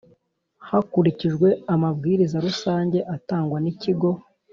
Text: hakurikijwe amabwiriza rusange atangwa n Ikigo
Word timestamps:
hakurikijwe 0.69 1.47
amabwiriza 1.73 2.37
rusange 2.45 2.99
atangwa 3.15 3.57
n 3.61 3.65
Ikigo 3.73 4.09